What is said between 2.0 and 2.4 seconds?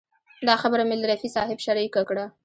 کړه.